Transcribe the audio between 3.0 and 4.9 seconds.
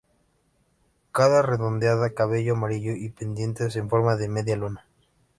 pendientes en forma de media luna.